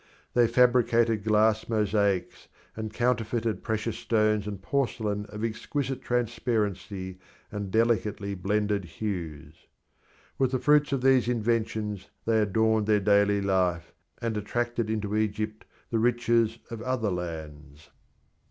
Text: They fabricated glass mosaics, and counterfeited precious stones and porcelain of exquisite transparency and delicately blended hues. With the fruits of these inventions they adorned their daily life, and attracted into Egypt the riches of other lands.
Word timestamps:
They 0.33 0.47
fabricated 0.47 1.23
glass 1.23 1.69
mosaics, 1.69 2.47
and 2.75 2.91
counterfeited 2.91 3.61
precious 3.61 3.99
stones 3.99 4.47
and 4.47 4.59
porcelain 4.59 5.27
of 5.27 5.43
exquisite 5.45 6.01
transparency 6.01 7.19
and 7.51 7.69
delicately 7.69 8.33
blended 8.33 8.83
hues. 8.85 9.53
With 10.39 10.53
the 10.53 10.57
fruits 10.59 10.91
of 10.91 11.01
these 11.03 11.27
inventions 11.27 12.09
they 12.25 12.39
adorned 12.41 12.87
their 12.87 12.99
daily 12.99 13.41
life, 13.41 13.93
and 14.19 14.35
attracted 14.37 14.89
into 14.89 15.15
Egypt 15.15 15.65
the 15.91 15.99
riches 15.99 16.57
of 16.71 16.81
other 16.81 17.11
lands. 17.11 17.91